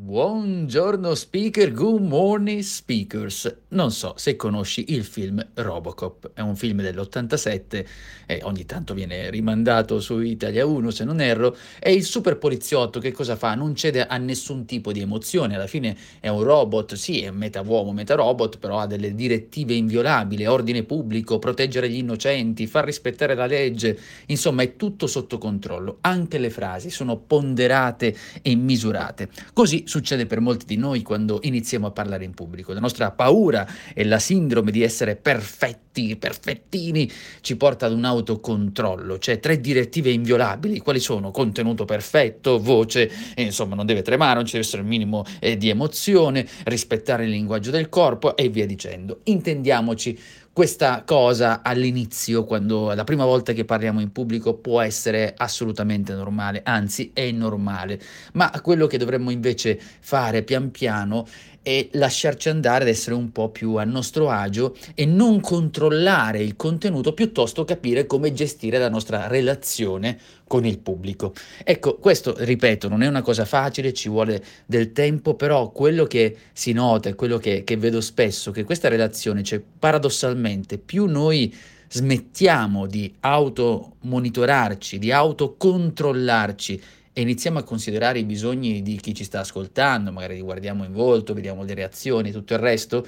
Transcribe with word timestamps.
Buongiorno 0.00 1.12
speaker, 1.16 1.72
good 1.72 2.00
morning 2.00 2.60
speakers. 2.60 3.52
Non 3.70 3.90
so 3.90 4.14
se 4.16 4.36
conosci 4.36 4.92
il 4.94 5.02
film 5.02 5.44
Robocop, 5.54 6.30
è 6.34 6.40
un 6.40 6.54
film 6.54 6.82
dell'87 6.82 7.84
e 8.24 8.38
ogni 8.44 8.64
tanto 8.64 8.94
viene 8.94 9.28
rimandato 9.28 9.98
su 9.98 10.20
Italia 10.20 10.64
1 10.64 10.92
se 10.92 11.02
non 11.02 11.20
erro, 11.20 11.56
e 11.80 11.94
il 11.94 12.04
super 12.04 12.38
poliziotto. 12.38 13.00
Che 13.00 13.10
cosa 13.10 13.34
fa? 13.34 13.56
Non 13.56 13.74
cede 13.74 14.06
a 14.06 14.16
nessun 14.18 14.66
tipo 14.66 14.92
di 14.92 15.00
emozione, 15.00 15.56
alla 15.56 15.66
fine 15.66 15.96
è 16.20 16.28
un 16.28 16.44
robot, 16.44 16.94
sì 16.94 17.22
è 17.22 17.32
meta 17.32 17.62
uomo, 17.62 17.92
meta 17.92 18.14
robot, 18.14 18.58
però 18.58 18.78
ha 18.78 18.86
delle 18.86 19.16
direttive 19.16 19.74
inviolabili, 19.74 20.46
ordine 20.46 20.84
pubblico, 20.84 21.40
proteggere 21.40 21.90
gli 21.90 21.96
innocenti, 21.96 22.68
far 22.68 22.84
rispettare 22.84 23.34
la 23.34 23.46
legge, 23.46 23.98
insomma 24.26 24.62
è 24.62 24.76
tutto 24.76 25.08
sotto 25.08 25.38
controllo, 25.38 25.98
anche 26.02 26.38
le 26.38 26.50
frasi 26.50 26.88
sono 26.88 27.16
ponderate 27.16 28.16
e 28.42 28.54
misurate. 28.54 29.28
Così 29.52 29.86
succede 29.88 30.26
per 30.26 30.40
molti 30.40 30.66
di 30.66 30.76
noi 30.76 31.02
quando 31.02 31.40
iniziamo 31.42 31.86
a 31.86 31.90
parlare 31.90 32.24
in 32.24 32.34
pubblico. 32.34 32.72
La 32.72 32.80
nostra 32.80 33.10
paura 33.10 33.66
e 33.94 34.04
la 34.04 34.18
sindrome 34.18 34.70
di 34.70 34.82
essere 34.82 35.16
perfetti, 35.16 36.16
perfettini, 36.16 37.10
ci 37.40 37.56
porta 37.56 37.86
ad 37.86 37.92
un 37.92 38.04
autocontrollo, 38.04 39.18
cioè 39.18 39.40
tre 39.40 39.60
direttive 39.60 40.10
inviolabili. 40.10 40.78
Quali 40.80 41.00
sono? 41.00 41.30
Contenuto 41.30 41.84
perfetto, 41.84 42.60
voce, 42.60 43.10
eh, 43.34 43.42
insomma 43.42 43.74
non 43.74 43.86
deve 43.86 44.02
tremare, 44.02 44.34
non 44.34 44.44
ci 44.44 44.52
deve 44.52 44.64
essere 44.64 44.82
il 44.82 44.88
minimo 44.88 45.24
eh, 45.40 45.56
di 45.56 45.70
emozione, 45.70 46.46
rispettare 46.64 47.24
il 47.24 47.30
linguaggio 47.30 47.70
del 47.70 47.88
corpo 47.88 48.36
e 48.36 48.48
via 48.48 48.66
dicendo. 48.66 49.20
Intendiamoci, 49.24 50.18
questa 50.58 51.04
cosa 51.06 51.62
all'inizio, 51.62 52.42
quando 52.42 52.92
la 52.92 53.04
prima 53.04 53.24
volta 53.24 53.52
che 53.52 53.64
parliamo 53.64 54.00
in 54.00 54.10
pubblico, 54.10 54.54
può 54.54 54.80
essere 54.80 55.32
assolutamente 55.36 56.12
normale, 56.14 56.62
anzi 56.64 57.12
è 57.14 57.30
normale, 57.30 58.00
ma 58.32 58.50
quello 58.60 58.88
che 58.88 58.98
dovremmo 58.98 59.30
invece 59.30 59.80
fare 60.00 60.42
pian 60.42 60.72
piano 60.72 61.28
e 61.62 61.88
lasciarci 61.92 62.48
andare 62.48 62.84
ad 62.84 62.90
essere 62.90 63.14
un 63.14 63.30
po' 63.30 63.50
più 63.50 63.74
a 63.74 63.84
nostro 63.84 64.30
agio 64.30 64.76
e 64.94 65.04
non 65.04 65.40
controllare 65.40 66.42
il 66.42 66.56
contenuto, 66.56 67.12
piuttosto 67.12 67.64
capire 67.64 68.06
come 68.06 68.32
gestire 68.32 68.78
la 68.78 68.88
nostra 68.88 69.26
relazione 69.26 70.18
con 70.46 70.64
il 70.64 70.78
pubblico. 70.78 71.34
Ecco, 71.62 71.96
questo, 71.96 72.34
ripeto, 72.38 72.88
non 72.88 73.02
è 73.02 73.06
una 73.06 73.22
cosa 73.22 73.44
facile, 73.44 73.92
ci 73.92 74.08
vuole 74.08 74.42
del 74.66 74.92
tempo, 74.92 75.34
però 75.34 75.70
quello 75.70 76.04
che 76.04 76.36
si 76.52 76.72
nota 76.72 77.10
e 77.10 77.14
quello 77.14 77.38
che, 77.38 77.64
che 77.64 77.76
vedo 77.76 78.00
spesso, 78.00 78.50
che 78.50 78.64
questa 78.64 78.88
relazione, 78.88 79.42
cioè 79.42 79.60
paradossalmente, 79.78 80.78
più 80.78 81.06
noi 81.06 81.54
smettiamo 81.90 82.86
di 82.86 83.14
automonitorarci, 83.20 84.98
di 84.98 85.10
autocontrollarci 85.10 86.80
e 87.18 87.22
iniziamo 87.22 87.58
a 87.58 87.64
considerare 87.64 88.20
i 88.20 88.24
bisogni 88.24 88.80
di 88.80 88.94
chi 88.94 89.12
ci 89.12 89.24
sta 89.24 89.40
ascoltando, 89.40 90.12
magari 90.12 90.36
li 90.36 90.40
guardiamo 90.40 90.84
in 90.84 90.92
volto, 90.92 91.34
vediamo 91.34 91.64
le 91.64 91.74
reazioni, 91.74 92.30
tutto 92.30 92.52
il 92.52 92.60
resto, 92.60 93.04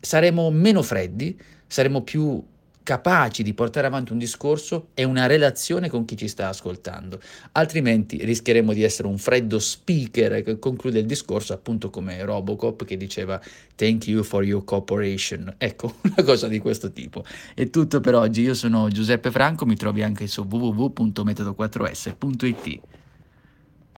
saremo 0.00 0.50
meno 0.50 0.82
freddi, 0.82 1.38
saremo 1.66 2.00
più 2.00 2.42
capaci 2.82 3.42
di 3.42 3.52
portare 3.52 3.86
avanti 3.86 4.12
un 4.12 4.18
discorso 4.18 4.88
e 4.94 5.04
una 5.04 5.26
relazione 5.26 5.90
con 5.90 6.06
chi 6.06 6.16
ci 6.16 6.26
sta 6.26 6.48
ascoltando. 6.48 7.20
Altrimenti 7.52 8.16
rischieremo 8.24 8.72
di 8.72 8.82
essere 8.82 9.08
un 9.08 9.18
freddo 9.18 9.58
speaker 9.58 10.42
che 10.42 10.58
conclude 10.58 11.00
il 11.00 11.04
discorso 11.04 11.52
appunto 11.52 11.90
come 11.90 12.24
Robocop 12.24 12.86
che 12.86 12.96
diceva 12.96 13.38
thank 13.74 14.06
you 14.06 14.22
for 14.22 14.42
your 14.42 14.64
cooperation. 14.64 15.54
Ecco, 15.58 15.96
una 16.00 16.24
cosa 16.24 16.48
di 16.48 16.60
questo 16.60 16.92
tipo. 16.92 17.22
È 17.54 17.68
tutto 17.68 18.00
per 18.00 18.14
oggi. 18.14 18.40
Io 18.40 18.54
sono 18.54 18.88
Giuseppe 18.88 19.30
Franco, 19.30 19.66
mi 19.66 19.76
trovi 19.76 20.02
anche 20.02 20.26
su 20.26 20.46
www.metodo4s.it. 20.48 22.96